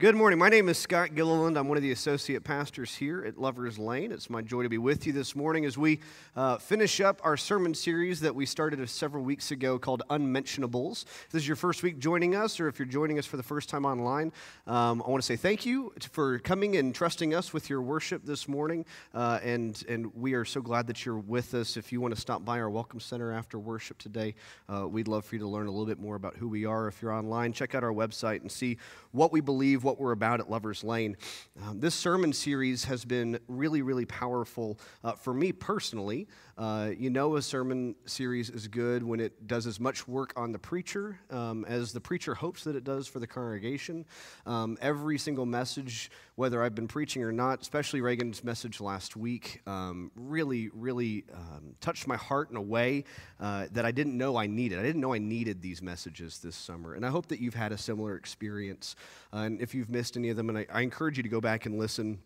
[0.00, 0.38] Good morning.
[0.38, 1.58] My name is Scott Gilliland.
[1.58, 4.12] I'm one of the associate pastors here at Lover's Lane.
[4.12, 5.98] It's my joy to be with you this morning as we
[6.36, 11.04] uh, finish up our sermon series that we started several weeks ago called Unmentionables.
[11.24, 13.42] If this is your first week joining us, or if you're joining us for the
[13.42, 14.30] first time online,
[14.68, 18.24] um, I want to say thank you for coming and trusting us with your worship
[18.24, 18.84] this morning.
[19.12, 21.76] Uh, and, and we are so glad that you're with us.
[21.76, 24.36] If you want to stop by our Welcome Center after worship today,
[24.68, 26.86] uh, we'd love for you to learn a little bit more about who we are.
[26.86, 28.78] If you're online, check out our website and see
[29.10, 31.16] what we believe, what we're about at Lover's Lane.
[31.62, 36.28] Um, this sermon series has been really, really powerful uh, for me personally.
[36.58, 40.50] Uh, you know, a sermon series is good when it does as much work on
[40.50, 44.04] the preacher um, as the preacher hopes that it does for the congregation.
[44.44, 49.62] Um, every single message, whether I've been preaching or not, especially Reagan's message last week,
[49.68, 53.04] um, really, really um, touched my heart in a way
[53.38, 54.80] uh, that I didn't know I needed.
[54.80, 56.94] I didn't know I needed these messages this summer.
[56.94, 58.96] And I hope that you've had a similar experience.
[59.32, 61.40] Uh, and if you've missed any of them, and I, I encourage you to go
[61.40, 62.18] back and listen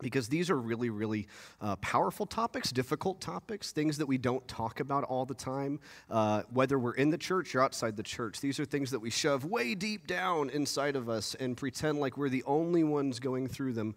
[0.00, 1.26] because these are really, really
[1.60, 6.42] uh, powerful topics, difficult topics, things that we don't talk about all the time, uh,
[6.52, 8.40] whether we're in the church or outside the church.
[8.40, 12.16] These are things that we shove way deep down inside of us and pretend like
[12.16, 13.94] we're the only ones going through them.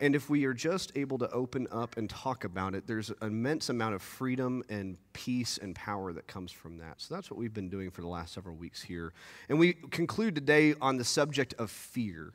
[0.00, 3.16] And if we are just able to open up and talk about it, there's an
[3.20, 6.94] immense amount of freedom and peace and power that comes from that.
[6.98, 9.12] So that's what we've been doing for the last several weeks here.
[9.48, 12.32] And we conclude today on the subject of fear.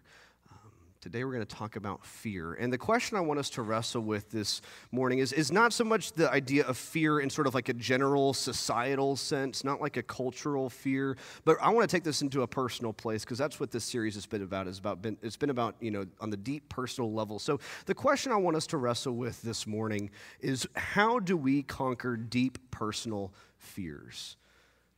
[1.03, 2.53] Today we're going to talk about fear.
[2.53, 5.83] And the question I want us to wrestle with this morning is, is not so
[5.83, 9.97] much the idea of fear in sort of like a general societal sense, not like
[9.97, 13.59] a cultural fear, but I want to take this into a personal place because that's
[13.59, 14.65] what this series has been about.
[14.65, 17.38] Is about been, it's been about, you know, on the deep personal level.
[17.38, 21.63] So the question I want us to wrestle with this morning is how do we
[21.63, 24.38] conquer deep personal fears?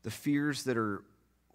[0.04, 1.02] The fears that are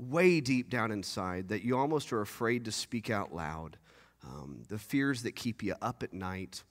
[0.00, 3.76] way deep down inside that you almost are afraid to speak out loud
[4.24, 6.62] um, the fears that keep you up at night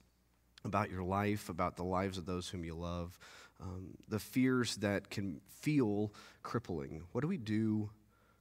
[0.64, 3.18] about your life, about the lives of those whom you love,
[3.62, 7.04] um, the fears that can feel crippling.
[7.12, 7.90] What do we do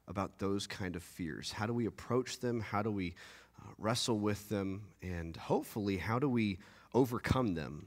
[0.06, 1.52] about those kind of fears?
[1.52, 2.60] How do we approach them?
[2.60, 3.14] How do we
[3.60, 4.84] uh, wrestle with them?
[5.02, 6.58] And hopefully, how do we
[6.94, 7.86] overcome them?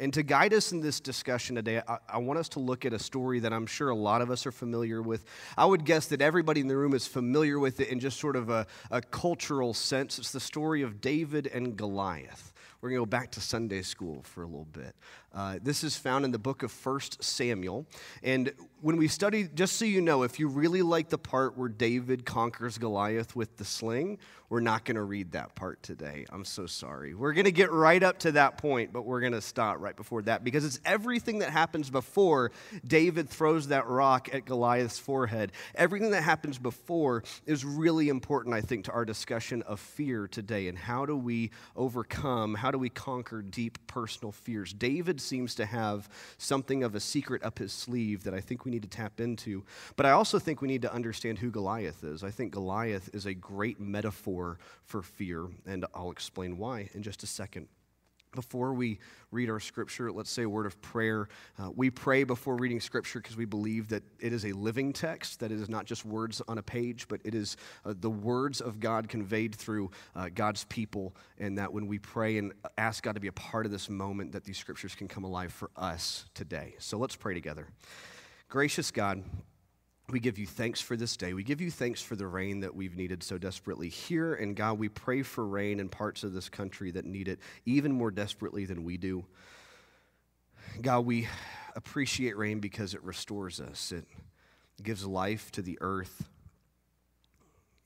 [0.00, 2.94] And to guide us in this discussion today, I, I, want us to look at
[2.94, 5.26] a story that I'm sure a lot of us are familiar with.
[5.58, 8.34] I would guess that everybody in the room is familiar with it in just sort
[8.34, 10.18] of a, a cultural sense.
[10.18, 12.54] It's the story of David and Goliath.
[12.80, 14.96] We're going to go back to Sunday school for a little bit.
[15.32, 17.86] Uh, this is found in the book of 1 Samuel.
[18.22, 21.68] And when we study, just so you know, if you really like the part where
[21.68, 26.26] David conquers Goliath with the sling, we're not going to read that part today.
[26.28, 27.14] I'm so sorry.
[27.14, 29.94] We're going to get right up to that point, but we're going to stop right
[29.94, 32.50] before that because it's everything that happens before
[32.84, 35.52] David throws that rock at Goliath's forehead.
[35.76, 40.66] Everything that happens before is really important, I think, to our discussion of fear today
[40.66, 44.72] and how do we overcome, how do we conquer deep personal fears.
[44.72, 46.08] David seems to have
[46.38, 49.64] something of a secret up his sleeve that I think we need to tap into.
[49.96, 52.24] But I also think we need to understand who Goliath is.
[52.24, 57.22] I think Goliath is a great metaphor for fear, and I'll explain why in just
[57.22, 57.68] a second.
[58.32, 59.00] Before we
[59.32, 61.28] read our scripture, let's say a word of prayer.
[61.58, 65.40] Uh, we pray before reading scripture because we believe that it is a living text,
[65.40, 68.60] that it is not just words on a page, but it is uh, the words
[68.60, 73.14] of God conveyed through uh, God's people, and that when we pray and ask God
[73.14, 76.26] to be a part of this moment, that these scriptures can come alive for us
[76.32, 76.76] today.
[76.78, 77.66] So let's pray together.
[78.48, 79.24] Gracious God,
[80.10, 81.32] we give you thanks for this day.
[81.34, 84.34] We give you thanks for the rain that we've needed so desperately here.
[84.34, 87.92] And God, we pray for rain in parts of this country that need it even
[87.92, 89.24] more desperately than we do.
[90.80, 91.28] God, we
[91.76, 94.06] appreciate rain because it restores us, it
[94.82, 96.28] gives life to the earth,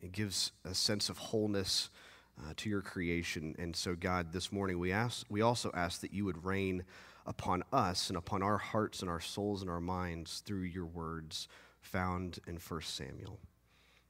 [0.01, 1.91] it gives a sense of wholeness.
[2.37, 3.55] Uh, to your creation.
[3.61, 6.83] And so, God, this morning we, ask, we also ask that you would rain
[7.27, 11.47] upon us and upon our hearts and our souls and our minds through your words
[11.85, 13.39] found in 1 Samuel.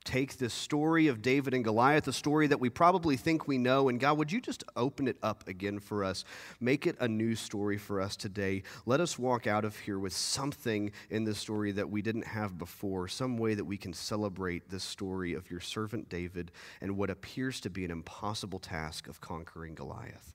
[0.05, 3.89] Take this story of David and Goliath, a story that we probably think we know,
[3.89, 6.27] and God, would you just open it up again for us?
[6.61, 8.65] Make it a new story for us today.
[8.85, 12.59] Let us walk out of here with something in this story that we didn't have
[12.59, 17.09] before, some way that we can celebrate this story of your servant David and what
[17.09, 20.35] appears to be an impossible task of conquering Goliath.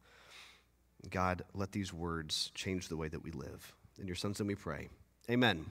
[1.12, 3.76] God, let these words change the way that we live.
[4.00, 4.90] In your son's name we pray.
[5.30, 5.66] Amen.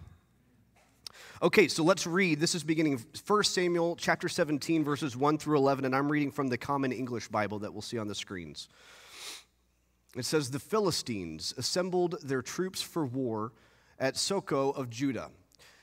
[1.42, 2.40] Okay, so let's read.
[2.40, 6.48] This is beginning 1 Samuel chapter 17, verses 1 through 11, and I'm reading from
[6.48, 8.68] the Common English Bible that we'll see on the screens.
[10.16, 13.52] It says, The Philistines assembled their troops for war
[13.98, 15.30] at Socoh of Judah.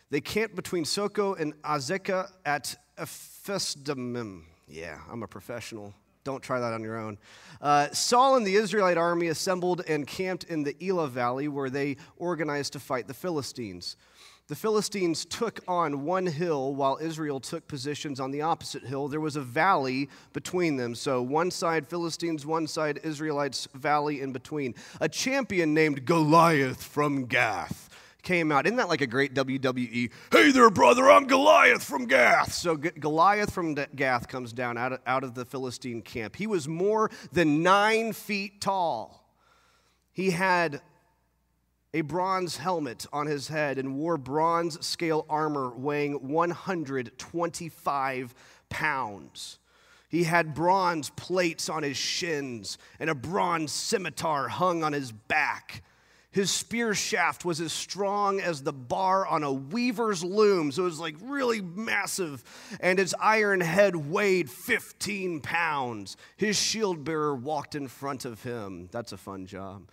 [0.09, 4.43] They camped between Socoh and Azekah at Ephesdammim.
[4.67, 5.93] Yeah, I'm a professional.
[6.23, 7.19] Don't try that on your own.
[7.61, 11.97] Uh, Saul and the Israelite army assembled and camped in the Elah Valley where they
[12.17, 13.95] organized to fight the Philistines.
[14.47, 19.07] The Philistines took on one hill while Israel took positions on the opposite hill.
[19.07, 20.93] There was a valley between them.
[20.93, 24.75] So, one side Philistines, one side Israelites, valley in between.
[25.01, 27.89] A champion named Goliath from Gath
[28.21, 28.67] came out.
[28.67, 30.11] Isn't that like a great WWE?
[30.31, 32.53] Hey there, brother, I'm Goliath from Gath.
[32.53, 36.35] So Goliath from Gath comes down out of, out of the Philistine camp.
[36.35, 39.27] He was more than nine feet tall.
[40.13, 40.81] He had
[41.95, 48.35] a bronze helmet on his head and wore bronze scale armor weighing 125
[48.67, 49.59] pounds.
[50.09, 55.83] He had bronze plates on his shins and a bronze scimitar hung on his back.
[56.31, 60.87] His spear shaft was as strong as the bar on a weaver's loom, so it
[60.87, 62.43] was like really massive.
[62.81, 66.17] And his iron head weighed 15 pounds.
[66.35, 68.89] His shield bearer walked in front of him.
[68.91, 69.83] That's a fun job.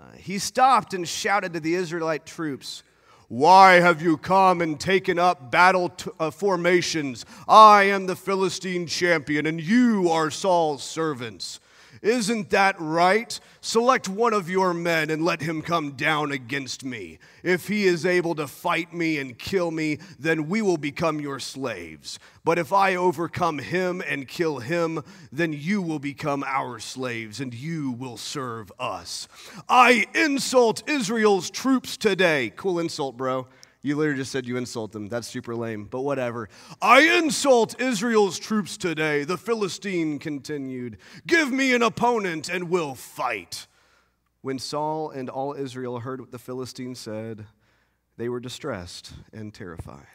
[0.00, 2.82] Uh, he stopped and shouted to the Israelite troops,
[3.28, 7.26] Why have you come and taken up battle t- uh, formations?
[7.46, 11.60] I am the Philistine champion, and you are Saul's servants.
[12.02, 13.38] Isn't that right?
[13.60, 17.18] Select one of your men and let him come down against me.
[17.42, 21.38] If he is able to fight me and kill me, then we will become your
[21.38, 22.18] slaves.
[22.42, 27.52] But if I overcome him and kill him, then you will become our slaves and
[27.52, 29.28] you will serve us.
[29.68, 32.50] I insult Israel's troops today.
[32.56, 33.46] Cool insult, bro.
[33.82, 35.08] You literally just said you insult them.
[35.08, 36.48] That's super lame, but whatever.
[36.82, 40.98] I insult Israel's troops today, the Philistine continued.
[41.26, 43.66] Give me an opponent and we'll fight.
[44.42, 47.46] When Saul and all Israel heard what the Philistine said,
[48.16, 50.06] they were distressed and terrified.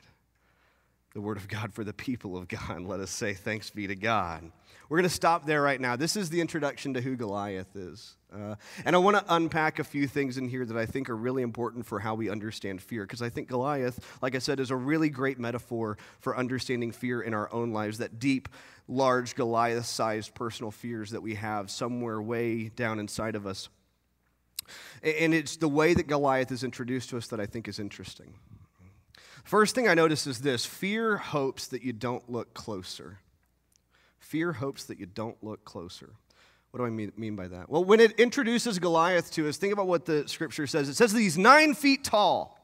[1.15, 2.81] The word of God for the people of God.
[2.81, 4.51] Let us say thanks be to God.
[4.89, 5.95] We're going to stop there right now.
[5.95, 8.17] This is the introduction to who Goliath is.
[8.35, 11.15] Uh, and I want to unpack a few things in here that I think are
[11.15, 14.71] really important for how we understand fear, because I think Goliath, like I said, is
[14.71, 18.49] a really great metaphor for understanding fear in our own lives, that deep,
[18.89, 23.69] large, Goliath sized personal fears that we have somewhere way down inside of us.
[25.01, 28.33] And it's the way that Goliath is introduced to us that I think is interesting.
[29.45, 33.19] First thing I notice is this fear hopes that you don't look closer.
[34.17, 36.15] Fear hopes that you don't look closer.
[36.71, 37.69] What do I mean, by that?
[37.69, 40.89] Well, when it introduces Goliath to us, think about what the scripture says.
[40.89, 42.59] It says that he's nine feet tall.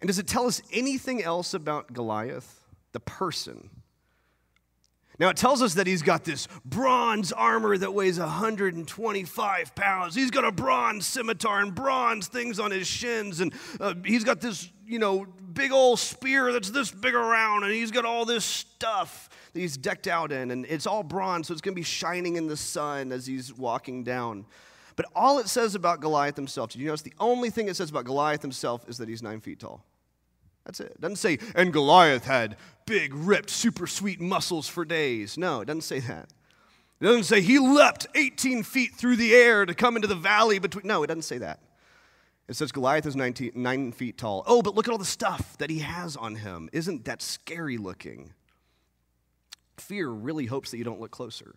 [0.00, 3.68] And does it tell us anything else about Goliath, the person?
[5.18, 10.14] Now, it tells us that he's got this bronze armor that weighs 125 pounds.
[10.14, 13.40] He's got a bronze scimitar and bronze things on his shins.
[13.40, 17.64] And uh, he's got this, you know, big old spear that's this big around.
[17.64, 20.50] And he's got all this stuff that he's decked out in.
[20.50, 23.56] And it's all bronze, so it's going to be shining in the sun as he's
[23.56, 24.44] walking down.
[24.96, 27.90] But all it says about Goliath himself, did you notice the only thing it says
[27.90, 29.84] about Goliath himself is that he's nine feet tall?
[30.66, 30.92] That's it.
[30.96, 35.38] It doesn't say, and Goliath had big, ripped, super sweet muscles for days.
[35.38, 36.28] No, it doesn't say that.
[37.00, 40.58] It doesn't say he leapt 18 feet through the air to come into the valley
[40.58, 40.86] between.
[40.86, 41.60] No, it doesn't say that.
[42.48, 44.42] It says Goliath is 19, nine feet tall.
[44.46, 46.68] Oh, but look at all the stuff that he has on him.
[46.72, 48.32] Isn't that scary looking?
[49.78, 51.54] Fear really hopes that you don't look closer.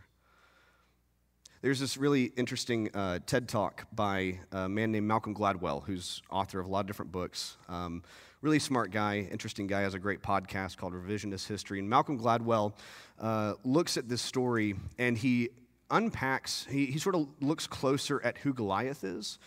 [1.62, 6.60] There's this really interesting uh, TED talk by a man named Malcolm Gladwell, who's author
[6.60, 7.57] of a lot of different books.
[7.68, 8.04] Um,
[8.42, 11.80] really smart guy, interesting guy, has a great podcast called Revisionist History.
[11.80, 12.74] And Malcolm Gladwell
[13.19, 15.50] uh, looks at this story and he
[15.92, 19.40] unpacks, he, he sort of looks closer at who Goliath is.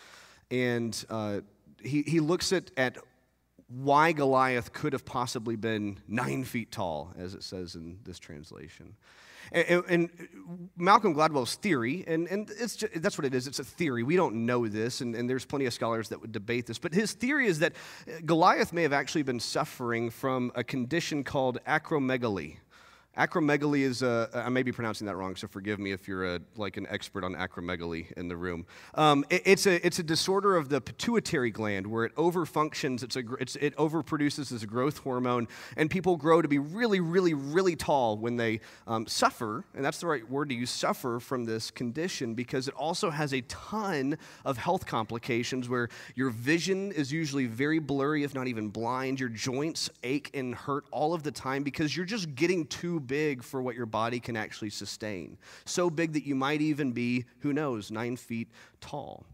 [0.51, 1.41] And uh,
[1.83, 2.99] he, he looks at, at
[3.69, 8.95] why Goliath could have possibly been nine feet tall, as it says in this translation.
[9.51, 10.11] And, and,
[10.77, 14.03] Malcolm Gladwell's theory, and, and it's just, that's what it is, it's a theory.
[14.03, 16.79] We don't know this, and, and there's plenty of scholars that would debate this.
[16.79, 17.73] But his theory is that
[18.25, 22.57] Goliath may have actually been suffering from a condition called acromegaly.
[23.17, 26.41] Acromegaly is, a, I may be pronouncing that wrong, so forgive me if you're a,
[26.57, 28.65] like an expert on acromegaly in the room.
[28.95, 33.17] Um, it, it's, a, it's a disorder of the pituitary gland where it overfunctions, it's
[33.17, 37.77] a, it's, it overproduces this growth hormone, and people grow to be really, really, really
[37.77, 41.71] tall when they um, suffer, and that's the right word to use, suffer from this
[41.71, 44.17] condition because it also has a ton
[44.47, 49.21] of health complications where your vision is usually very blurry, if not even blind.
[49.21, 53.43] Your joints ache and hurt all of the time because you're just getting too big
[53.43, 55.39] for what your body can actually sustain.
[55.65, 58.49] So big that you might even be, who knows, nine feet
[58.81, 59.27] tall.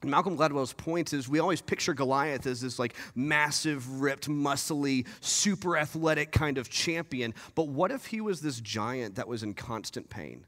[0.00, 5.06] And Malcolm Gladwell's point is we always picture Goliath as this like massive, ripped, muscly,
[5.20, 7.34] super athletic kind of champion.
[7.54, 10.46] But what if he was this giant that was in constant pain?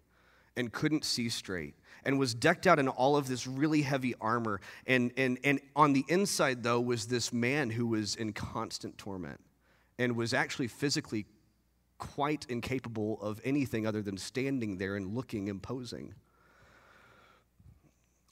[0.56, 4.60] and couldn't see straight and was decked out in all of this really heavy armor.
[4.86, 9.40] And, and, and on the inside, though, was this man who was in constant torment
[9.98, 11.26] and was actually physically
[11.98, 16.14] quite incapable of anything other than standing there and looking imposing.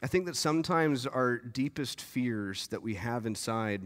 [0.03, 3.83] I think that sometimes our deepest fears that we have inside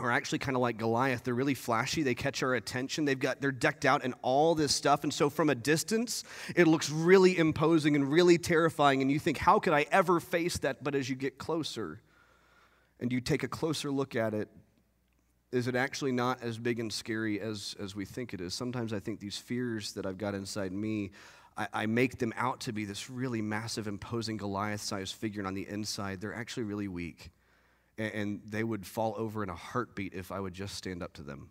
[0.00, 1.24] are actually kind of like Goliath.
[1.24, 2.02] They're really flashy.
[2.02, 3.04] They catch our attention.
[3.04, 5.04] They've got they're decked out in all this stuff.
[5.04, 6.24] And so from a distance,
[6.56, 9.02] it looks really imposing and really terrifying.
[9.02, 10.82] And you think, how could I ever face that?
[10.82, 12.00] But as you get closer
[12.98, 14.48] and you take a closer look at it,
[15.52, 18.54] is it actually not as big and scary as, as we think it is?
[18.54, 21.10] Sometimes I think these fears that I've got inside me,
[21.56, 25.40] I, I make them out to be this really massive, imposing Goliath sized figure.
[25.40, 27.30] And on the inside, they're actually really weak
[27.98, 31.12] and, and they would fall over in a heartbeat if I would just stand up
[31.14, 31.50] to them.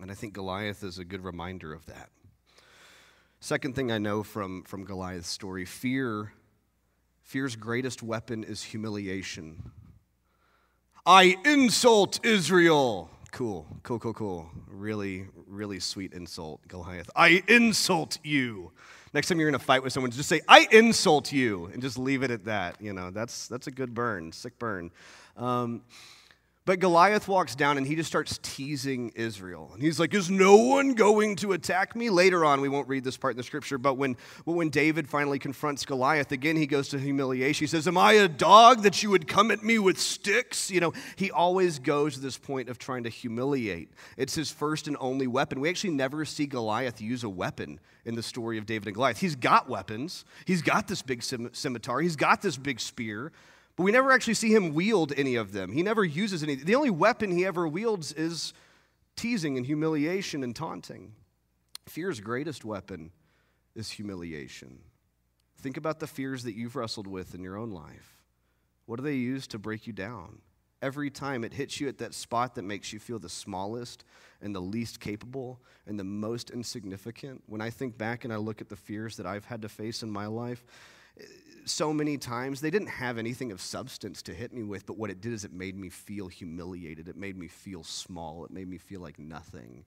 [0.00, 2.10] And I think Goliath is a good reminder of that.
[3.40, 6.32] Second thing I know from, from Goliath's story fear,
[7.22, 9.70] fear's greatest weapon is humiliation.
[11.06, 13.10] I insult Israel.
[13.30, 14.50] Cool, cool, cool, cool.
[14.68, 17.10] Really, really sweet insult, Goliath.
[17.14, 18.72] I insult you.
[19.12, 21.98] Next time you're in a fight with someone, just say, I insult you, and just
[21.98, 22.80] leave it at that.
[22.80, 24.90] You know, that's, that's a good burn, sick burn.
[25.36, 25.82] Um,
[26.66, 29.70] but Goliath walks down and he just starts teasing Israel.
[29.74, 32.08] And he's like, Is no one going to attack me?
[32.08, 35.38] Later on, we won't read this part in the scripture, but when, when David finally
[35.38, 37.64] confronts Goliath, again, he goes to humiliation.
[37.64, 40.70] He says, Am I a dog that you would come at me with sticks?
[40.70, 43.90] You know, he always goes to this point of trying to humiliate.
[44.16, 45.60] It's his first and only weapon.
[45.60, 49.18] We actually never see Goliath use a weapon in the story of David and Goliath.
[49.18, 53.32] He's got weapons, he's got this big scimitar, he's got this big spear.
[53.76, 55.72] But we never actually see him wield any of them.
[55.72, 56.54] He never uses any.
[56.54, 58.52] The only weapon he ever wields is
[59.16, 61.14] teasing and humiliation and taunting.
[61.86, 63.10] Fear's greatest weapon
[63.74, 64.78] is humiliation.
[65.58, 68.18] Think about the fears that you've wrestled with in your own life.
[68.86, 70.38] What do they use to break you down?
[70.82, 74.04] Every time it hits you at that spot that makes you feel the smallest
[74.42, 77.42] and the least capable and the most insignificant.
[77.46, 80.02] When I think back and I look at the fears that I've had to face
[80.02, 80.62] in my life,
[81.64, 82.60] so many times.
[82.60, 85.44] They didn't have anything of substance to hit me with, but what it did is
[85.44, 87.08] it made me feel humiliated.
[87.08, 88.44] It made me feel small.
[88.44, 89.84] It made me feel like nothing.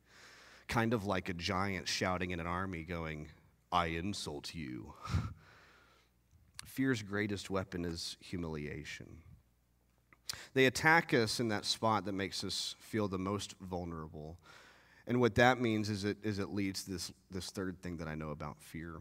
[0.68, 3.30] Kind of like a giant shouting in an army, going,
[3.72, 4.94] I insult you.
[6.66, 9.18] Fear's greatest weapon is humiliation.
[10.54, 14.38] They attack us in that spot that makes us feel the most vulnerable.
[15.08, 18.08] And what that means is it, is it leads to this, this third thing that
[18.08, 19.00] I know about fear.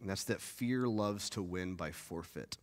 [0.00, 2.56] And that's that fear loves to win by forfeit.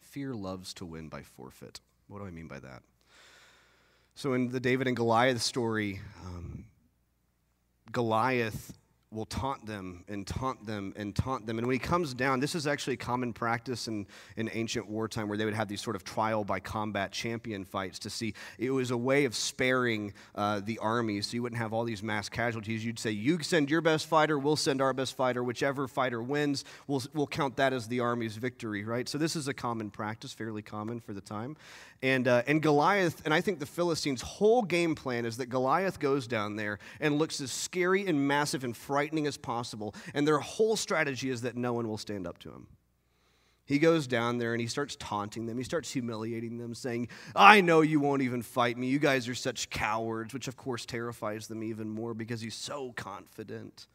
[0.00, 1.80] Fear loves to win by forfeit.
[2.08, 2.82] What do I mean by that?
[4.14, 6.64] So, in the David and Goliath story, um,
[7.92, 8.76] Goliath
[9.10, 11.58] will taunt them and taunt them and taunt them.
[11.58, 15.38] And when he comes down, this is actually common practice in, in ancient wartime where
[15.38, 18.34] they would have these sort of trial by combat champion fights to see.
[18.58, 22.02] It was a way of sparing uh, the army so you wouldn't have all these
[22.02, 22.84] mass casualties.
[22.84, 25.42] You'd say, You send your best fighter, we'll send our best fighter.
[25.42, 29.08] Whichever fighter wins, we'll, we'll count that as the army's victory, right?
[29.08, 31.56] So this is a common practice, fairly common for the time.
[32.00, 35.98] And, uh, and Goliath, and I think the Philistines' whole game plan is that Goliath
[35.98, 39.94] goes down there and looks as scary and massive and frightening as possible.
[40.14, 42.68] And their whole strategy is that no one will stand up to him.
[43.68, 45.58] He goes down there and he starts taunting them.
[45.58, 48.86] He starts humiliating them, saying, I know you won't even fight me.
[48.86, 52.92] You guys are such cowards, which of course terrifies them even more because he's so
[52.96, 53.88] confident.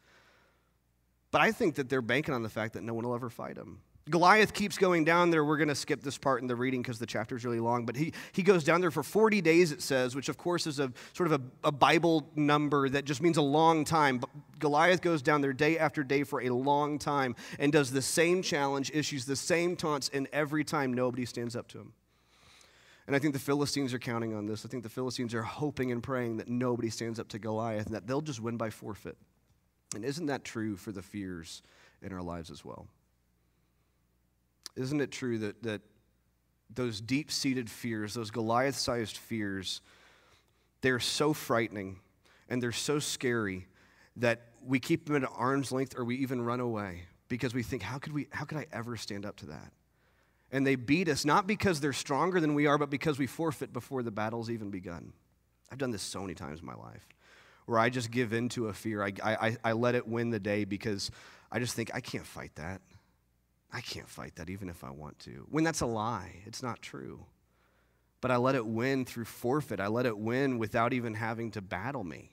[1.32, 3.56] But I think that they're banking on the fact that no one will ever fight
[3.56, 3.80] him.
[4.10, 5.42] Goliath keeps going down there.
[5.44, 7.86] We're going to skip this part in the reading because the chapter is really long.
[7.86, 10.78] But he, he goes down there for 40 days, it says, which of course is
[10.78, 14.18] a sort of a, a Bible number that just means a long time.
[14.18, 18.02] But Goliath goes down there day after day for a long time and does the
[18.02, 21.94] same challenge, issues the same taunts, and every time nobody stands up to him.
[23.06, 24.66] And I think the Philistines are counting on this.
[24.66, 27.94] I think the Philistines are hoping and praying that nobody stands up to Goliath and
[27.94, 29.16] that they'll just win by forfeit.
[29.94, 31.62] And isn't that true for the fears
[32.02, 32.86] in our lives as well?
[34.76, 35.82] Isn't it true that, that
[36.72, 39.80] those deep seated fears, those Goliath sized fears,
[40.80, 42.00] they're so frightening
[42.48, 43.66] and they're so scary
[44.16, 47.82] that we keep them at arm's length or we even run away because we think,
[47.82, 49.72] how could, we, how could I ever stand up to that?
[50.52, 53.72] And they beat us not because they're stronger than we are, but because we forfeit
[53.72, 55.12] before the battle's even begun.
[55.70, 57.08] I've done this so many times in my life
[57.66, 59.02] where I just give in to a fear.
[59.02, 61.10] I, I, I let it win the day because
[61.50, 62.82] I just think, I can't fight that.
[63.74, 65.46] I can't fight that even if I want to.
[65.50, 67.26] When that's a lie, it's not true.
[68.20, 69.80] But I let it win through forfeit.
[69.80, 72.30] I let it win without even having to battle me.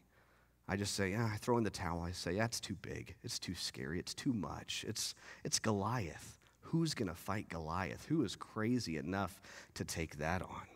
[0.69, 2.03] I just say, yeah, I throw in the towel.
[2.03, 3.15] I say, that's too big.
[3.24, 3.98] It's too scary.
[3.98, 4.86] It's too much.
[4.88, 6.38] It's, it's Goliath.
[6.62, 8.05] Who's going to fight Goliath?
[8.05, 9.41] Who is crazy enough
[9.74, 10.67] to take that on?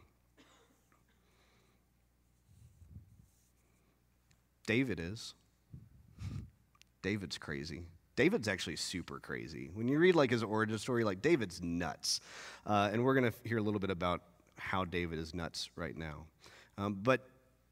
[4.66, 5.36] David is.
[7.04, 7.84] David's crazy.
[8.16, 9.70] David's actually super crazy.
[9.74, 12.22] When you read like his origin story, like David's nuts.
[12.66, 14.22] Uh, and we're going to hear a little bit about
[14.58, 16.26] how David is nuts right now.
[16.78, 17.28] Um, but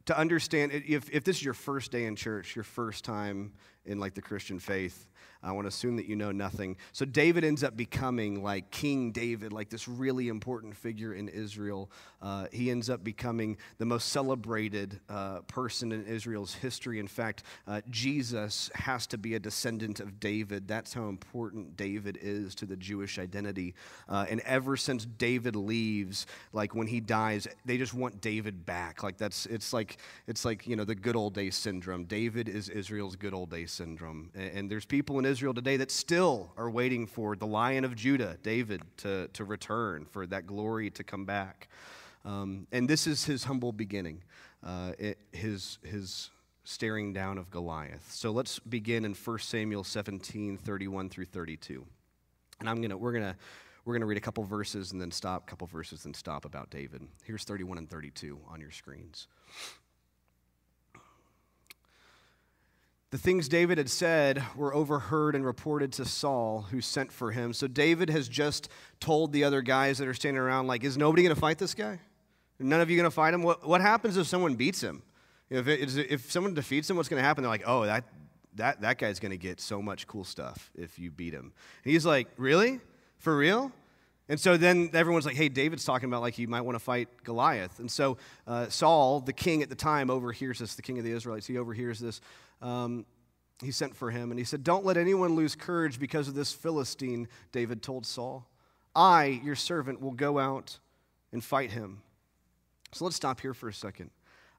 [0.05, 3.53] to understand, if, if this is your first day in church, your first time
[3.85, 5.07] in like the Christian faith,
[5.43, 6.77] I want to assume that you know nothing.
[6.93, 11.91] So David ends up becoming like King David, like this really important figure in Israel.
[12.21, 16.97] Uh, he ends up becoming the most celebrated uh, person in Israel's history.
[16.97, 20.65] In fact, uh, Jesus has to be a descendant of David.
[20.65, 23.75] That's how important David is to the Jewish identity.
[24.07, 29.03] Uh, and ever since David leaves, like when he dies, they just want David back.
[29.03, 32.05] Like that's it's like it's like you know the good old days syndrome.
[32.05, 34.29] David is Israel's good old days syndrome.
[34.35, 38.37] And, there's people in Israel today that still are waiting for the Lion of Judah,
[38.43, 41.67] David, to, to return, for that glory to come back.
[42.25, 44.23] Um, and this is his humble beginning,
[44.63, 46.29] uh, it, his, his
[46.63, 48.09] staring down of Goliath.
[48.11, 51.85] So let's begin in 1 Samuel 17, 31 through 32.
[52.59, 53.35] And I'm gonna, we're going to
[53.85, 56.45] we're going to read a couple verses and then stop, a couple verses and stop
[56.45, 57.01] about David.
[57.25, 59.27] Here's 31 and 32 on your screens.
[63.13, 67.53] The things David had said were overheard and reported to Saul, who sent for him.
[67.53, 71.21] So David has just told the other guys that are standing around, like, is nobody
[71.21, 71.99] going to fight this guy?
[72.57, 73.43] None of you going to fight him?
[73.43, 75.03] What, what happens if someone beats him?
[75.51, 77.43] If, it, if someone defeats him, what's going to happen?
[77.43, 78.05] They're like, oh, that,
[78.55, 81.53] that, that guy's going to get so much cool stuff if you beat him.
[81.83, 82.79] And he's like, really?
[83.19, 83.71] For real?
[84.33, 87.07] And so then everyone's like, hey, David's talking about like he might want to fight
[87.23, 87.77] Goliath.
[87.77, 91.11] And so uh, Saul, the king at the time, overhears this, the king of the
[91.11, 92.19] Israelites, he overhears this
[92.59, 93.05] um,
[93.61, 96.51] he sent for him and he said, Don't let anyone lose courage because of this
[96.51, 98.47] Philistine, David told Saul.
[98.95, 100.79] I, your servant, will go out
[101.31, 102.01] and fight him.
[102.91, 104.09] So let's stop here for a second.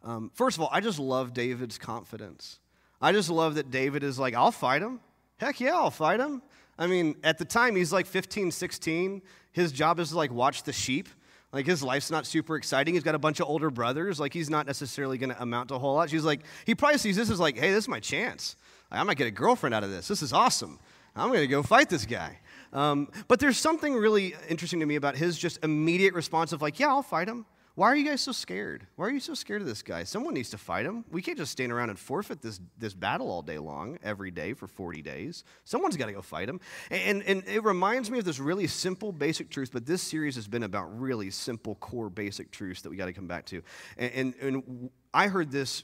[0.05, 2.61] Um, first of all, I just love David's confidence.
[3.03, 5.01] I just love that David is like, I'll fight him.
[5.39, 6.43] Heck yeah, I'll fight him.
[6.79, 9.23] I mean, at the time, he's like 15, 16.
[9.53, 11.09] His job is to like watch the sheep.
[11.53, 12.95] Like his life's not super exciting.
[12.95, 14.19] He's got a bunch of older brothers.
[14.19, 16.11] Like he's not necessarily going to amount to a whole lot.
[16.11, 18.57] She's like, he probably sees this as like, hey, this is my chance.
[18.91, 20.09] I might get a girlfriend out of this.
[20.09, 20.81] This is awesome.
[21.15, 22.41] I'm going to go fight this guy.
[22.73, 26.81] Um, but there's something really interesting to me about his just immediate response of like,
[26.81, 27.47] yeah, I'll fight him.
[27.77, 28.87] Why are you guys so scared?
[28.95, 30.05] Why are you so scared of this guy?
[30.05, 31.05] Someone needs to fight him.
[31.11, 34.53] We can't just stand around and forfeit this, this battle all day long, every day
[34.53, 35.43] for 40 days.
[35.65, 36.61] Someone's got to go fight him.
[36.93, 40.47] And, and it reminds me of this really simple, basic truth, but this series has
[40.47, 43.61] been about really simple, core, basic truths that we got to come back to.
[43.99, 45.83] And, and, and I heard this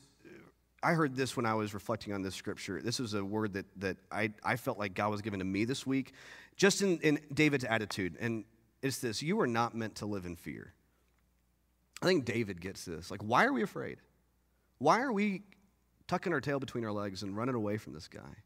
[0.83, 2.81] I heard this when I was reflecting on this scripture.
[2.83, 5.67] This is a word that, that I, I felt like God was giving to me
[5.67, 6.15] this week,
[6.57, 8.17] just in, in David's attitude.
[8.19, 8.45] And
[8.81, 10.73] it's this you are not meant to live in fear.
[12.03, 13.11] I think David gets this.
[13.11, 13.99] Like, why are we afraid?
[14.79, 15.43] Why are we
[16.09, 18.37] tucking our tail between our legs and running away from this guy?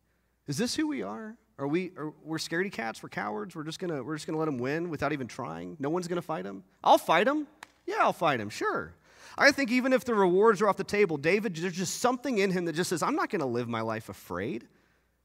[0.47, 1.37] Is this who we are?
[1.59, 4.49] Are we are, we're scaredy cats, we're cowards, we're just gonna we're just gonna let
[4.49, 5.77] him win without even trying?
[5.79, 6.65] No one's gonna fight him?
[6.83, 7.47] I'll fight him.
[7.87, 8.93] Yeah, I'll fight him, sure.
[9.39, 12.51] I think even if the rewards are off the table, David, there's just something in
[12.51, 14.67] him that just says, I'm not gonna live my life afraid.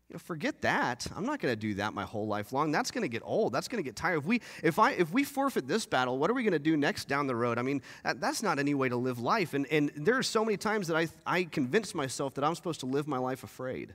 [0.09, 1.05] You know, forget that.
[1.15, 2.71] I'm not going to do that my whole life long.
[2.71, 3.53] That's going to get old.
[3.53, 4.17] That's going to get tired.
[4.17, 6.75] If we, if, I, if we forfeit this battle, what are we going to do
[6.75, 7.59] next down the road?
[7.59, 9.53] I mean, that, that's not any way to live life.
[9.53, 12.79] And, and there are so many times that I, I convince myself that I'm supposed
[12.79, 13.93] to live my life afraid.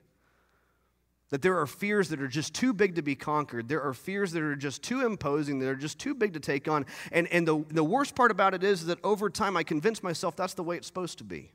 [1.31, 3.67] That there are fears that are just too big to be conquered.
[3.69, 6.69] There are fears that are just too imposing, that are just too big to take
[6.69, 6.87] on.
[7.11, 10.37] And, and the, the worst part about it is that over time I convince myself
[10.37, 11.51] that's the way it's supposed to be.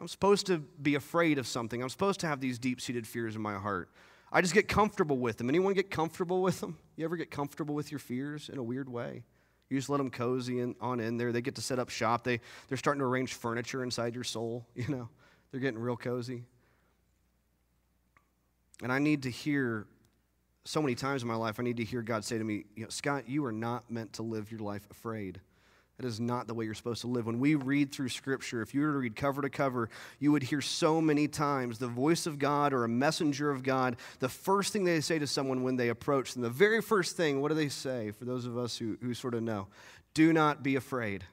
[0.00, 1.82] I'm supposed to be afraid of something.
[1.82, 3.90] I'm supposed to have these deep seated fears in my heart.
[4.32, 5.48] I just get comfortable with them.
[5.48, 6.78] Anyone get comfortable with them?
[6.96, 9.22] You ever get comfortable with your fears in a weird way?
[9.70, 11.30] You just let them cozy in, on in there.
[11.32, 12.24] They get to set up shop.
[12.24, 14.66] They, they're starting to arrange furniture inside your soul.
[14.74, 15.08] You know,
[15.50, 16.42] they're getting real cozy.
[18.82, 19.86] And I need to hear
[20.64, 22.84] so many times in my life, I need to hear God say to me, you
[22.84, 25.40] know, Scott, you are not meant to live your life afraid.
[25.98, 27.26] That is not the way you're supposed to live.
[27.26, 30.42] When we read through Scripture, if you were to read cover to cover, you would
[30.42, 33.96] hear so many times the voice of God or a messenger of God.
[34.18, 37.40] The first thing they say to someone when they approach them, the very first thing,
[37.40, 39.68] what do they say for those of us who, who sort of know?
[40.14, 41.24] Do not be afraid.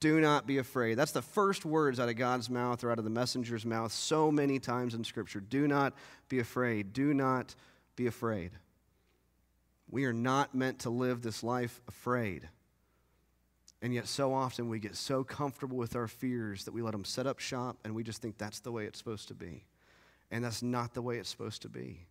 [0.00, 0.96] Do not be afraid.
[0.96, 4.30] That's the first words out of God's mouth or out of the messenger's mouth so
[4.30, 5.40] many times in Scripture.
[5.40, 5.94] Do not
[6.28, 6.92] be afraid.
[6.92, 7.54] Do not
[7.96, 8.50] be afraid.
[9.90, 12.50] We are not meant to live this life afraid.
[13.82, 17.04] And yet, so often we get so comfortable with our fears that we let them
[17.04, 19.64] set up shop and we just think that's the way it's supposed to be.
[20.30, 22.06] And that's not the way it's supposed to be.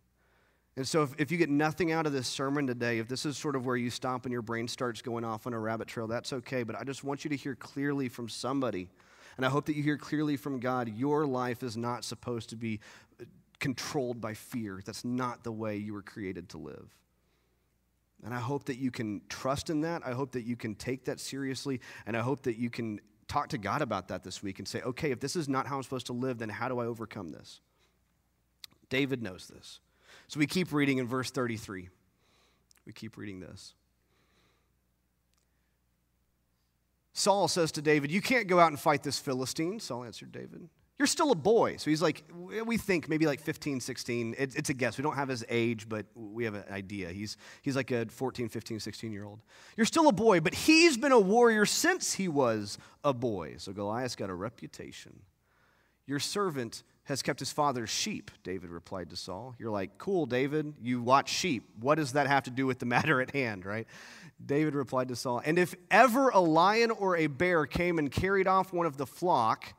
[0.76, 3.38] And so, if, if you get nothing out of this sermon today, if this is
[3.38, 6.06] sort of where you stop and your brain starts going off on a rabbit trail,
[6.06, 6.62] that's okay.
[6.62, 8.88] But I just want you to hear clearly from somebody.
[9.36, 12.56] And I hope that you hear clearly from God your life is not supposed to
[12.56, 12.80] be
[13.20, 13.24] uh,
[13.58, 14.82] controlled by fear.
[14.84, 16.94] That's not the way you were created to live.
[18.24, 20.02] And I hope that you can trust in that.
[20.04, 21.80] I hope that you can take that seriously.
[22.06, 24.80] And I hope that you can talk to God about that this week and say,
[24.82, 27.30] okay, if this is not how I'm supposed to live, then how do I overcome
[27.30, 27.60] this?
[28.88, 29.80] David knows this.
[30.28, 31.88] So we keep reading in verse 33.
[32.84, 33.74] We keep reading this.
[37.12, 39.80] Saul says to David, You can't go out and fight this Philistine.
[39.80, 41.76] Saul answered David, You're still a boy.
[41.76, 44.34] So he's like, We think maybe like 15, 16.
[44.38, 44.96] it's a guess.
[44.96, 47.10] We don't have his age, but we have an idea.
[47.10, 49.40] He's, he's like a 14, 15, 16 year old.
[49.76, 53.56] You're still a boy, but he's been a warrior since he was a boy.
[53.58, 55.20] So Goliath's got a reputation.
[56.06, 59.54] Your servant has kept his father's sheep, David replied to Saul.
[59.58, 61.68] You're like, cool, David, you watch sheep.
[61.78, 63.86] What does that have to do with the matter at hand, right?
[64.44, 68.46] David replied to Saul, And if ever a lion or a bear came and carried
[68.48, 69.74] off one of the flock,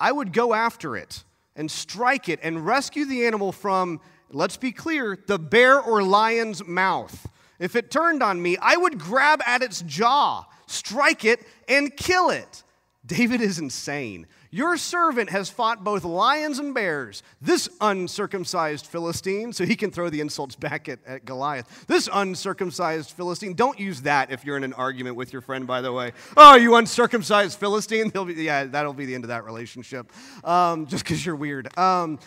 [0.00, 1.24] I would go after it
[1.56, 6.64] and strike it and rescue the animal from, let's be clear, the bear or lion's
[6.66, 7.26] mouth.
[7.58, 12.30] If it turned on me, I would grab at its jaw, strike it, and kill
[12.30, 12.62] it.
[13.04, 14.26] David is insane.
[14.50, 17.22] Your servant has fought both lions and bears.
[17.40, 21.86] This uncircumcised Philistine, so he can throw the insults back at, at, Goliath.
[21.86, 25.80] This uncircumcised Philistine, don't use that if you're in an argument with your friend, by
[25.80, 26.12] the way.
[26.36, 28.10] Oh, you uncircumcised Philistine?
[28.10, 30.10] Be, yeah, that'll be the end of that relationship,
[30.44, 31.76] um, just because you're weird.
[31.78, 32.18] Um,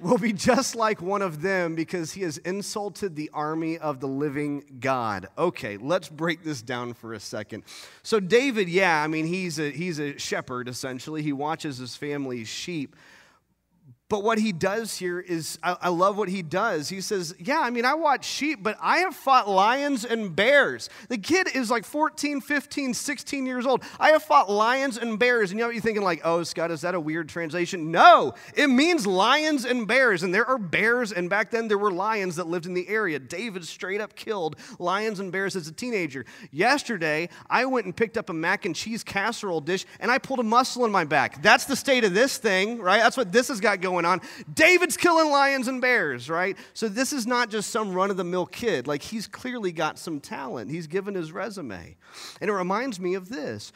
[0.00, 4.08] will be just like one of them because he has insulted the army of the
[4.08, 5.28] living God.
[5.36, 7.64] Okay, let's break this down for a second.
[8.02, 12.48] So, David, yeah, I mean, he's a, he's a shepherd essentially, he watches his family's
[12.48, 12.96] sheep.
[14.08, 16.88] But what he does here is, I, I, love what he does.
[16.88, 20.88] He says, Yeah, I mean, I watch sheep, but I have fought lions and bears.
[21.08, 23.82] The kid is like 14, 15, 16 years old.
[23.98, 25.50] I have fought lions and bears.
[25.50, 27.90] And you know what you're thinking, like, oh, Scott, is that a weird translation?
[27.90, 30.22] No, it means lions and bears.
[30.22, 33.18] And there are bears, and back then there were lions that lived in the area.
[33.18, 36.24] David straight up killed lions and bears as a teenager.
[36.52, 40.38] Yesterday, I went and picked up a mac and cheese casserole dish, and I pulled
[40.38, 41.42] a muscle in my back.
[41.42, 42.98] That's the state of this thing, right?
[42.98, 44.20] That's what this has got going going on.
[44.52, 46.56] David's killing lions and bears, right?
[46.74, 48.86] So this is not just some run of the mill kid.
[48.86, 50.70] Like he's clearly got some talent.
[50.70, 51.96] He's given his resume.
[52.40, 53.72] And it reminds me of this.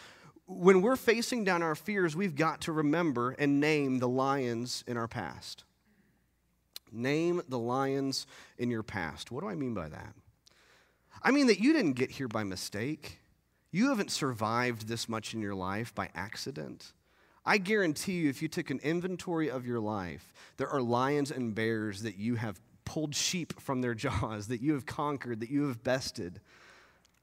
[0.46, 4.96] When we're facing down our fears, we've got to remember and name the lions in
[4.96, 5.64] our past.
[6.92, 8.26] Name the lions
[8.59, 9.30] in your past.
[9.30, 10.14] What do I mean by that?
[11.22, 13.20] I mean that you didn't get here by mistake.
[13.70, 16.92] You haven't survived this much in your life by accident.
[17.44, 21.55] I guarantee you, if you took an inventory of your life, there are lions and
[21.55, 25.68] bears that you have pulled sheep from their jaws, that you have conquered, that you
[25.68, 26.40] have bested.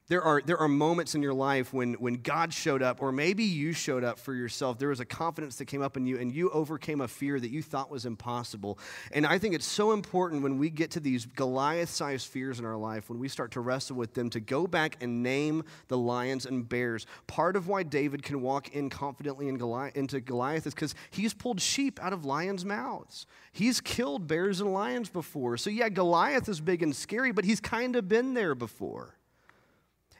[0.08, 3.44] There are, there are moments in your life when, when God showed up, or maybe
[3.44, 4.78] you showed up for yourself.
[4.78, 7.50] There was a confidence that came up in you, and you overcame a fear that
[7.50, 8.78] you thought was impossible.
[9.12, 12.64] And I think it's so important when we get to these Goliath sized fears in
[12.64, 15.98] our life, when we start to wrestle with them, to go back and name the
[15.98, 17.04] lions and bears.
[17.26, 21.34] Part of why David can walk in confidently in Goliath, into Goliath is because he's
[21.34, 23.26] pulled sheep out of lions' mouths.
[23.52, 25.58] He's killed bears and lions before.
[25.58, 29.17] So, yeah, Goliath is big and scary, but he's kind of been there before.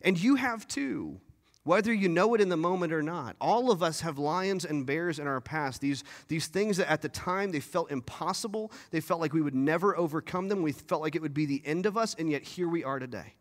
[0.03, 1.21] And you have too,
[1.65, 3.37] whether you know it in the moment or not.
[3.41, 7.03] All of us have lions and bears in our past, these, these things that at
[7.03, 8.73] the time they felt impossible.
[8.91, 10.63] They felt like we would never overcome them.
[10.63, 12.99] We felt like it would be the end of us, and yet here we are
[12.99, 13.35] today.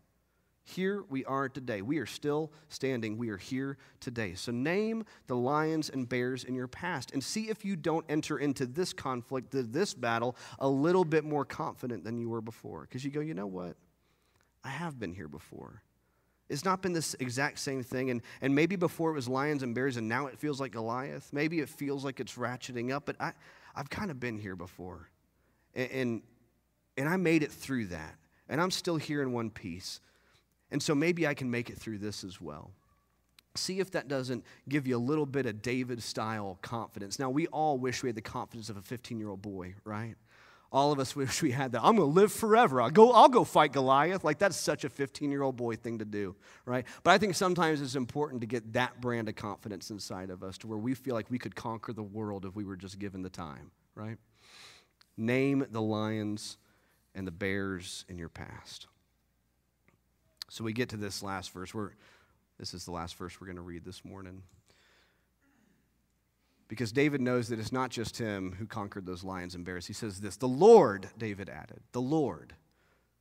[0.64, 1.80] Here we are today.
[1.80, 3.16] We are still standing.
[3.16, 4.34] We are here today.
[4.34, 8.38] So name the lions and bears in your past and see if you don't enter
[8.38, 12.82] into this conflict, this battle, a little bit more confident than you were before.
[12.82, 13.76] Because you go, you know what?
[14.62, 15.82] I have been here before.
[16.48, 18.10] It's not been this exact same thing.
[18.10, 21.30] And, and maybe before it was lions and bears, and now it feels like Goliath.
[21.32, 23.32] Maybe it feels like it's ratcheting up, but I,
[23.74, 25.10] I've kind of been here before.
[25.74, 26.22] And, and,
[26.96, 28.16] and I made it through that.
[28.48, 30.00] And I'm still here in one piece.
[30.70, 32.70] And so maybe I can make it through this as well.
[33.54, 37.18] See if that doesn't give you a little bit of David style confidence.
[37.18, 40.14] Now, we all wish we had the confidence of a 15 year old boy, right?
[40.70, 41.82] All of us wish we had that.
[41.82, 42.80] I'm going to live forever.
[42.80, 44.24] I'll go, I'll go fight Goliath.
[44.24, 46.86] Like, that's such a 15 year old boy thing to do, right?
[47.02, 50.58] But I think sometimes it's important to get that brand of confidence inside of us
[50.58, 53.22] to where we feel like we could conquer the world if we were just given
[53.22, 54.18] the time, right?
[55.16, 56.58] Name the lions
[57.14, 58.86] and the bears in your past.
[60.50, 61.74] So we get to this last verse.
[61.74, 61.90] We're,
[62.58, 64.42] This is the last verse we're going to read this morning.
[66.68, 69.86] Because David knows that it's not just him who conquered those lions and bears.
[69.86, 72.54] He says this The Lord, David added, the Lord,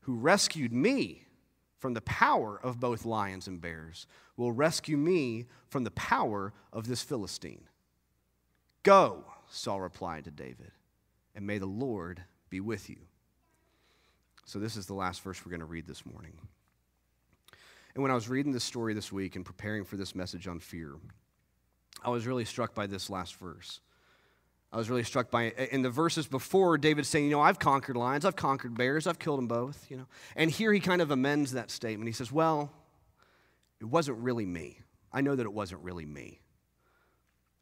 [0.02, 1.24] who rescued me
[1.80, 4.06] from the power of both lions and bears,
[4.36, 7.68] will rescue me from the power of this Philistine.
[8.84, 10.72] Go, Saul replied to David,
[11.36, 12.98] and may the Lord be with you.
[14.46, 16.34] So, this is the last verse we're going to read this morning.
[17.94, 20.60] And when I was reading this story this week and preparing for this message on
[20.60, 20.94] fear,
[22.04, 23.80] I was really struck by this last verse.
[24.72, 27.96] I was really struck by in the verses before David saying, you know, I've conquered
[27.96, 30.08] lions, I've conquered bears, I've killed them both, you know.
[30.36, 32.08] And here he kind of amends that statement.
[32.08, 32.72] He says, well,
[33.80, 34.80] it wasn't really me.
[35.14, 36.42] I know that it wasn't really me.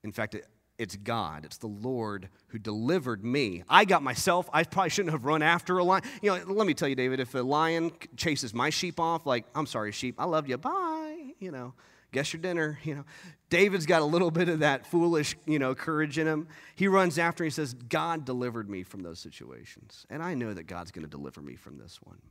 [0.03, 0.47] In fact, it,
[0.79, 1.45] it's God.
[1.45, 3.63] It's the Lord who delivered me.
[3.69, 4.49] I got myself.
[4.51, 6.03] I probably shouldn't have run after a lion.
[6.23, 9.45] You know, let me tell you, David, if a lion chases my sheep off, like,
[9.53, 11.75] I'm sorry, sheep, I love you, bye, you know
[12.11, 13.05] guess your dinner you know.
[13.49, 16.47] David's got a little bit of that foolish you know courage in him.
[16.75, 20.53] He runs after and he says god delivered me from those situations and i know
[20.53, 22.21] that god's going to deliver me from this one.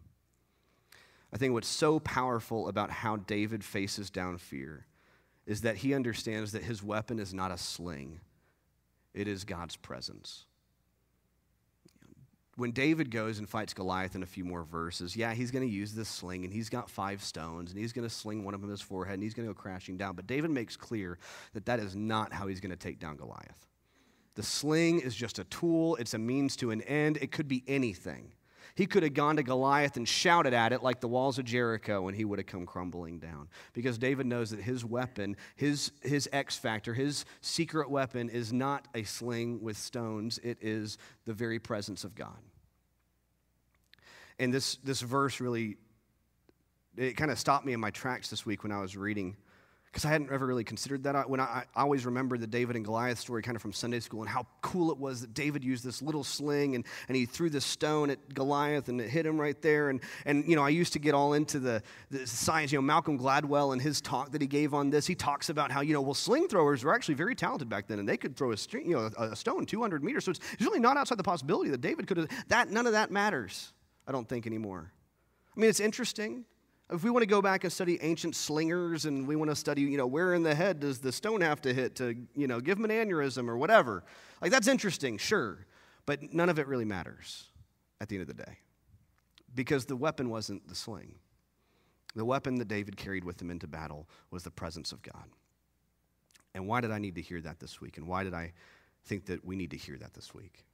[1.32, 4.86] I think what's so powerful about how david faces down fear
[5.46, 8.20] is that he understands that his weapon is not a sling.
[9.12, 10.46] It is god's presence
[12.56, 15.72] when David goes and fights Goliath in a few more verses, yeah, he's going to
[15.72, 18.60] use this sling and he's got five stones and he's going to sling one of
[18.60, 20.14] them in his forehead and he's going to go crashing down.
[20.14, 21.18] But David makes clear
[21.52, 23.66] that that is not how he's going to take down Goliath.
[24.34, 27.18] The sling is just a tool, it's a means to an end.
[27.20, 28.32] It could be anything.
[28.74, 32.08] He could have gone to Goliath and shouted at it like the walls of Jericho,
[32.08, 33.48] and he would have come crumbling down.
[33.72, 38.88] Because David knows that his weapon, his, his X factor, his secret weapon is not
[38.94, 42.36] a sling with stones, it is the very presence of God.
[44.40, 45.76] And this, this verse really,
[46.96, 49.36] it kind of stopped me in my tracks this week when I was reading
[49.94, 51.30] because I hadn't ever really considered that.
[51.30, 54.22] When I, I, always remember the David and Goliath story kind of from Sunday school
[54.22, 57.48] and how cool it was that David used this little sling and, and he threw
[57.48, 59.90] this stone at Goliath and it hit him right there.
[59.90, 61.80] And, and you know, I used to get all into the,
[62.10, 62.72] the science.
[62.72, 65.70] You know, Malcolm Gladwell and his talk that he gave on this, he talks about
[65.70, 68.36] how, you know, well, sling throwers were actually very talented back then and they could
[68.36, 70.24] throw a, string, you know, a, a stone 200 meters.
[70.24, 72.94] So it's, it's really not outside the possibility that David could have, that, none of
[72.94, 73.72] that matters,
[74.08, 74.90] I don't think anymore.
[75.56, 76.46] I mean, it's interesting
[76.94, 79.82] if we want to go back and study ancient slingers and we want to study,
[79.82, 82.60] you know, where in the head does the stone have to hit to, you know,
[82.60, 84.04] give him an aneurysm or whatever,
[84.40, 85.66] like that's interesting, sure.
[86.06, 87.48] But none of it really matters
[88.00, 88.58] at the end of the day
[89.54, 91.16] because the weapon wasn't the sling.
[92.14, 95.24] The weapon that David carried with him into battle was the presence of God.
[96.54, 97.96] And why did I need to hear that this week?
[97.96, 98.52] And why did I
[99.06, 100.64] think that we need to hear that this week?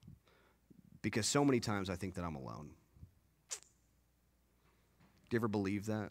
[1.00, 2.70] Because so many times I think that I'm alone.
[5.30, 6.10] Do you ever believe that?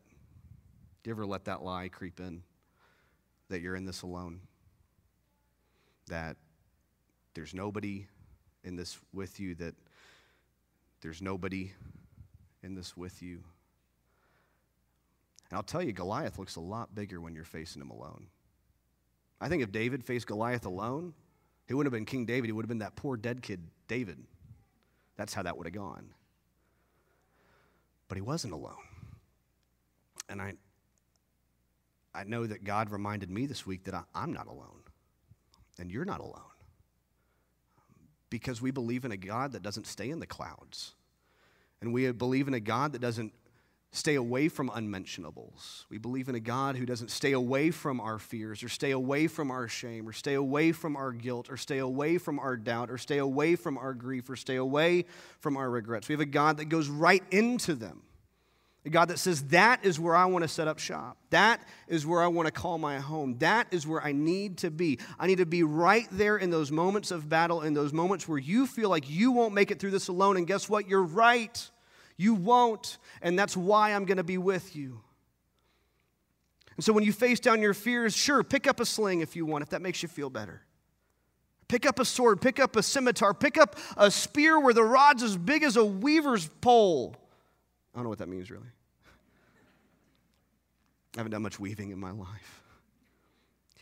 [1.03, 2.41] Do you ever let that lie creep in?
[3.49, 4.39] That you're in this alone?
[6.07, 6.37] That
[7.33, 8.07] there's nobody
[8.63, 9.75] in this with you, that
[11.01, 11.71] there's nobody
[12.63, 13.43] in this with you.
[15.49, 18.27] And I'll tell you, Goliath looks a lot bigger when you're facing him alone.
[19.41, 21.13] I think if David faced Goliath alone,
[21.67, 22.47] he wouldn't have been King David.
[22.47, 24.19] He would have been that poor dead kid, David.
[25.17, 26.09] That's how that would have gone.
[28.07, 28.88] But he wasn't alone.
[30.29, 30.53] And I,
[32.13, 34.83] I know that God reminded me this week that I, I'm not alone,
[35.77, 36.35] and you're not alone.
[38.29, 40.93] Because we believe in a God that doesn't stay in the clouds.
[41.81, 43.33] And we believe in a God that doesn't
[43.91, 45.85] stay away from unmentionables.
[45.89, 49.27] We believe in a God who doesn't stay away from our fears or stay away
[49.27, 52.91] from our shame or stay away from our guilt or stay away from our doubt
[52.91, 55.05] or stay away from our grief or stay away
[55.39, 56.07] from our regrets.
[56.07, 58.03] We have a God that goes right into them.
[58.89, 61.17] God that says, That is where I want to set up shop.
[61.29, 63.37] That is where I want to call my home.
[63.39, 64.99] That is where I need to be.
[65.19, 68.37] I need to be right there in those moments of battle, in those moments where
[68.37, 70.37] you feel like you won't make it through this alone.
[70.37, 70.87] And guess what?
[70.87, 71.69] You're right.
[72.17, 72.97] You won't.
[73.21, 75.01] And that's why I'm going to be with you.
[76.75, 79.45] And so when you face down your fears, sure, pick up a sling if you
[79.45, 80.61] want, if that makes you feel better.
[81.67, 85.21] Pick up a sword, pick up a scimitar, pick up a spear where the rod's
[85.21, 87.15] as big as a weaver's pole.
[87.93, 88.67] I don't know what that means really.
[91.15, 92.61] I haven't done much weaving in my life.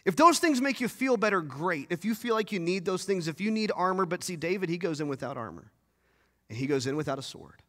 [0.05, 1.87] If those things make you feel better, great.
[1.89, 4.69] If you feel like you need those things, if you need armor, but see, David,
[4.69, 5.71] he goes in without armor.
[6.49, 7.61] And he goes in without a sword.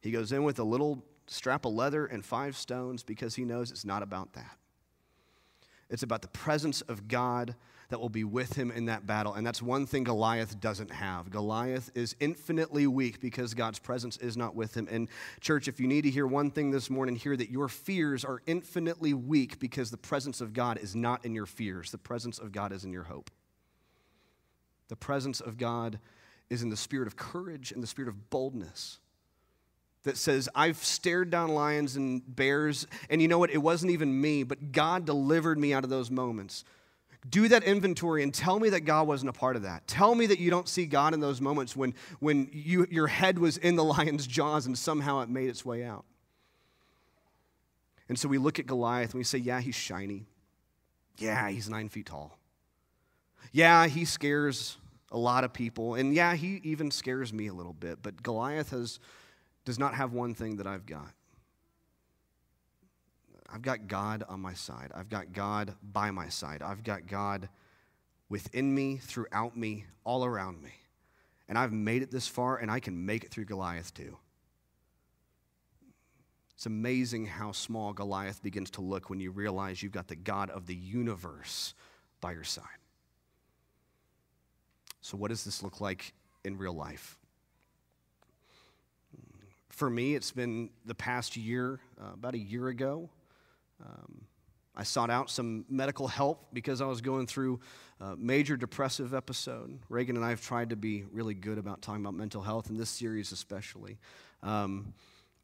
[0.00, 3.70] He goes in with a little strap of leather and five stones because he knows
[3.70, 4.56] it's not about that.
[5.90, 7.54] It's about the presence of God
[7.94, 9.34] that will be with him in that battle.
[9.34, 11.30] And that's one thing Goliath doesn't have.
[11.30, 14.88] Goliath is infinitely weak because God's presence is not with him.
[14.90, 15.08] And,
[15.40, 18.42] church, if you need to hear one thing this morning, hear that your fears are
[18.46, 22.50] infinitely weak because the presence of God is not in your fears, the presence of
[22.50, 23.30] God is in your hope.
[24.88, 26.00] The presence of God
[26.50, 28.98] is in the spirit of courage and the spirit of boldness
[30.02, 33.50] that says, I've stared down lions and bears, and you know what?
[33.50, 36.64] It wasn't even me, but God delivered me out of those moments.
[37.28, 39.86] Do that inventory and tell me that God wasn't a part of that.
[39.86, 43.38] Tell me that you don't see God in those moments when, when you, your head
[43.38, 46.04] was in the lion's jaws and somehow it made its way out.
[48.08, 50.26] And so we look at Goliath and we say, Yeah, he's shiny.
[51.16, 52.38] Yeah, he's nine feet tall.
[53.52, 54.76] Yeah, he scares
[55.10, 55.94] a lot of people.
[55.94, 58.00] And yeah, he even scares me a little bit.
[58.02, 58.98] But Goliath has
[59.64, 61.12] does not have one thing that I've got.
[63.54, 64.90] I've got God on my side.
[64.96, 66.60] I've got God by my side.
[66.60, 67.48] I've got God
[68.28, 70.72] within me, throughout me, all around me.
[71.48, 74.16] And I've made it this far, and I can make it through Goliath too.
[76.56, 80.50] It's amazing how small Goliath begins to look when you realize you've got the God
[80.50, 81.74] of the universe
[82.20, 82.64] by your side.
[85.00, 86.12] So, what does this look like
[86.44, 87.18] in real life?
[89.68, 93.10] For me, it's been the past year, uh, about a year ago.
[93.82, 94.26] Um,
[94.76, 97.60] I sought out some medical help because I was going through
[98.00, 99.78] a major depressive episode.
[99.88, 102.76] Reagan and I have tried to be really good about talking about mental health, in
[102.76, 103.98] this series especially.
[104.42, 104.94] Um,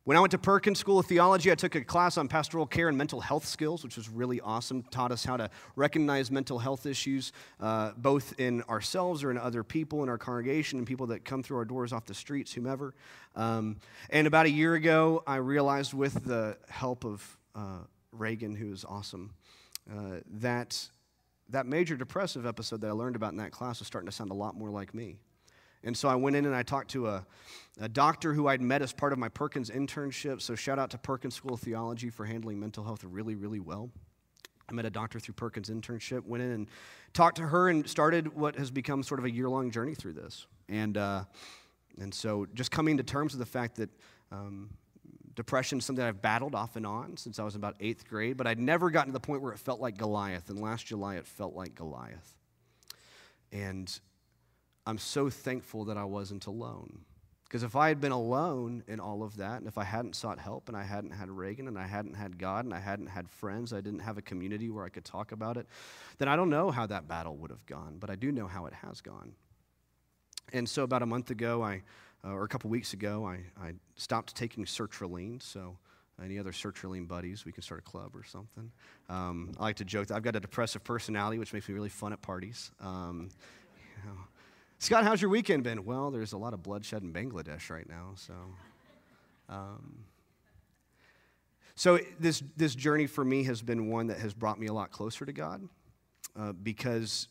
[0.05, 2.88] when I went to Perkins School of Theology, I took a class on pastoral care
[2.88, 4.83] and mental health skills, which was really awesome.
[4.85, 9.62] Taught us how to recognize mental health issues, uh, both in ourselves or in other
[9.62, 12.95] people in our congregation and people that come through our doors off the streets, whomever.
[13.37, 13.77] Um,
[14.09, 17.81] and about a year ago, I realized with the help of uh,
[18.12, 19.33] Reagan, who is awesome,
[19.90, 20.88] uh, that
[21.51, 24.31] that major depressive episode that I learned about in that class was starting to sound
[24.31, 25.16] a lot more like me.
[25.83, 27.27] And so I went in and I talked to a,
[27.81, 30.42] a doctor who I'd met as part of my Perkins internship.
[30.42, 33.90] So shout out to Perkins School of Theology for handling mental health really, really well.
[34.68, 36.68] I met a doctor through Perkins internship, went in and
[37.12, 40.12] talked to her and started what has become sort of a year long journey through
[40.12, 40.46] this.
[40.68, 41.25] And, uh,
[41.99, 43.90] and so just coming to terms with the fact that
[44.31, 44.70] um,
[45.35, 48.47] depression is something I've battled off and on since I was about eighth grade, but
[48.47, 50.49] I'd never gotten to the point where it felt like Goliath.
[50.51, 52.37] And last July, it felt like Goliath.
[53.53, 54.01] And
[54.87, 57.01] I'm so thankful that I wasn't alone.
[57.45, 60.38] Because if I had been alone in all of that, and if I hadn't sought
[60.38, 63.29] help, and I hadn't had Reagan, and I hadn't had God, and I hadn't had
[63.29, 65.66] friends, I didn't have a community where I could talk about it,
[66.19, 68.66] then I don't know how that battle would have gone, but I do know how
[68.66, 69.33] it has gone.
[70.53, 71.83] And so about a month ago, I,
[72.24, 75.42] uh, or a couple weeks ago, I, I stopped taking sertraline.
[75.42, 75.78] So,
[76.22, 78.70] any other sertraline buddies, we can start a club or something.
[79.09, 81.88] Um, I like to joke that I've got a depressive personality, which makes me really
[81.88, 82.70] fun at parties.
[82.78, 83.30] Um,
[84.04, 84.18] you know,
[84.78, 85.85] Scott, how's your weekend been?
[85.87, 88.35] Well, there's a lot of bloodshed in Bangladesh right now, so.
[89.48, 90.04] Um,
[91.74, 94.90] so this this journey for me has been one that has brought me a lot
[94.90, 95.66] closer to God,
[96.38, 97.28] uh, because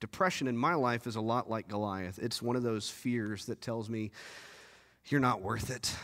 [0.00, 2.18] depression in my life is a lot like Goliath.
[2.18, 4.10] It's one of those fears that tells me
[5.06, 5.94] you're not worth it,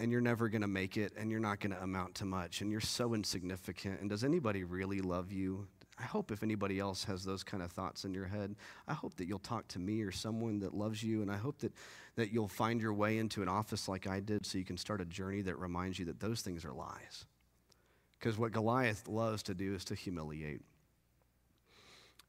[0.00, 2.60] and you're never going to make it, and you're not going to amount to much,
[2.60, 4.00] and you're so insignificant.
[4.00, 5.66] And does anybody really love you?
[5.98, 8.54] I hope if anybody else has those kind of thoughts in your head,
[8.86, 11.58] I hope that you'll talk to me or someone that loves you, and I hope
[11.58, 11.72] that,
[12.16, 15.00] that you'll find your way into an office like I did so you can start
[15.00, 17.24] a journey that reminds you that those things are lies.
[18.18, 20.60] Because what Goliath loves to do is to humiliate.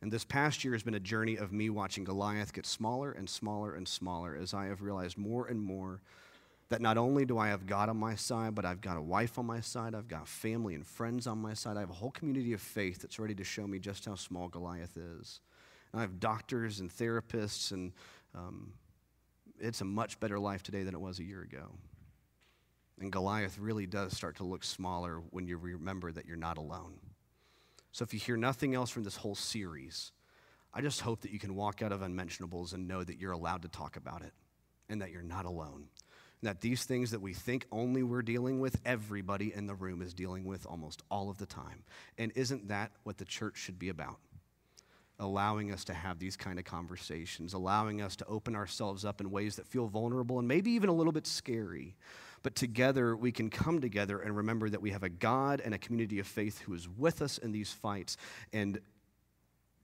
[0.02, 3.30] And this past year has been a journey of me watching Goliath get smaller and
[3.30, 6.02] smaller and smaller as I have realized more and more
[6.70, 9.40] that not only do I have God on my side, but I've got a wife
[9.40, 11.78] on my side, I've got family and friends on my side.
[11.78, 14.50] I have a whole community of faith that's ready to show me just how small
[14.50, 15.40] Goliath is.
[15.92, 17.94] And I have doctors and therapists, and
[18.36, 18.74] um,
[19.60, 21.72] it's a much better life today than it was a year ago.
[23.00, 26.96] And Goliath really does start to look smaller when you remember that you're not alone.
[27.98, 30.12] So if you hear nothing else from this whole series,
[30.72, 33.64] I just hope that you can walk out of Unmentionables and know that you're allowed
[33.64, 34.34] to talk about it
[34.88, 35.88] and that you're not alone
[36.44, 40.14] that these things that we think only we're dealing with, everybody in the room is
[40.14, 41.84] dealing with almost all of the time.
[42.18, 44.18] And isn't that what the church should be about?
[45.20, 49.32] Allowing us to have these kind of conversations, allowing us to open ourselves up in
[49.32, 51.96] ways that feel vulnerable and maybe even a little bit scary.
[52.44, 55.78] But together we can come together and remember that we have a God and a
[55.78, 58.18] community of faith who is with us in these fights.
[58.54, 58.80] And,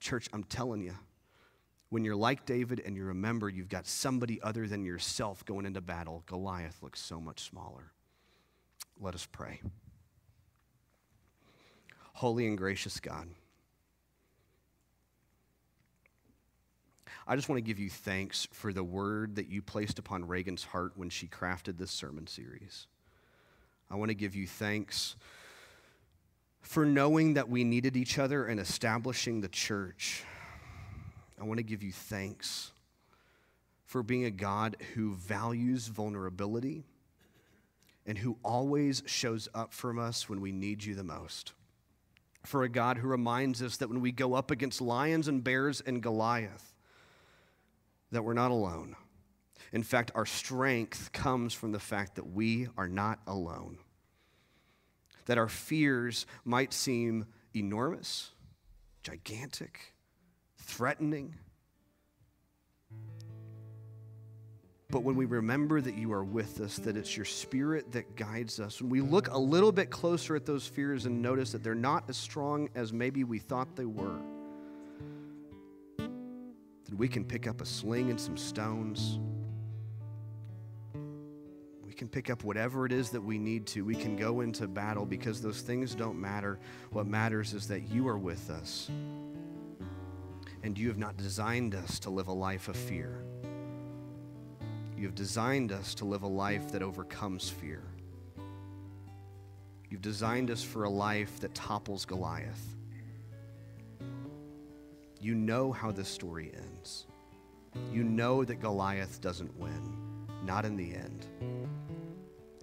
[0.00, 0.94] church, I'm telling you,
[1.90, 5.80] when you're like David and you remember you've got somebody other than yourself going into
[5.80, 7.92] battle, Goliath looks so much smaller.
[9.00, 9.60] Let us pray.
[12.14, 13.28] Holy and gracious God,
[17.26, 20.64] I just want to give you thanks for the word that you placed upon Reagan's
[20.64, 22.86] heart when she crafted this sermon series.
[23.90, 25.16] I want to give you thanks
[26.60, 30.22] for knowing that we needed each other and establishing the church.
[31.40, 32.72] I want to give you thanks
[33.86, 36.84] for being a God who values vulnerability
[38.06, 41.52] and who always shows up for us when we need you the most.
[42.44, 45.80] For a God who reminds us that when we go up against lions and bears
[45.80, 46.73] and Goliath,
[48.14, 48.96] that we're not alone.
[49.72, 53.78] In fact, our strength comes from the fact that we are not alone.
[55.26, 58.30] That our fears might seem enormous,
[59.02, 59.94] gigantic,
[60.58, 61.34] threatening,
[64.90, 68.60] But when we remember that you are with us, that it's your spirit that guides
[68.60, 71.74] us, when we look a little bit closer at those fears and notice that they're
[71.74, 74.20] not as strong as maybe we thought they were,
[76.94, 79.18] then we can pick up a sling and some stones.
[81.84, 83.84] We can pick up whatever it is that we need to.
[83.84, 86.60] We can go into battle because those things don't matter.
[86.90, 88.90] What matters is that you are with us.
[90.62, 93.24] And you have not designed us to live a life of fear.
[94.96, 97.82] You have designed us to live a life that overcomes fear.
[99.90, 102.76] You've designed us for a life that topples Goliath.
[105.24, 107.06] You know how this story ends.
[107.90, 111.24] You know that Goliath doesn't win, not in the end.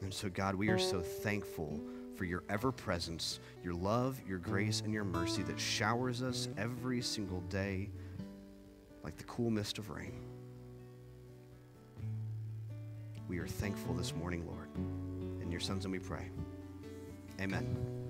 [0.04, 1.82] And so, God, we are so thankful
[2.16, 7.02] for your ever presence, your love, your grace, and your mercy that showers us every
[7.02, 7.90] single day
[9.04, 10.22] like the cool mist of rain.
[13.28, 14.70] We are thankful this morning, Lord.
[15.42, 16.30] In your sons and we pray.
[17.40, 18.01] Amen.